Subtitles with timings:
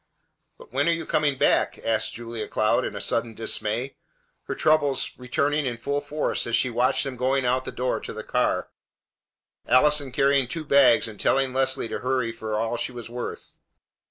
[0.57, 3.97] "But when are you coming back?" asked Julia Cloud in sudden dismay,
[4.45, 8.11] her troubles returning in full force as she watched them going out the door to
[8.11, 8.71] the car,
[9.67, 13.59] Allison carrying two bags and telling Leslie to hurry for all she was worth.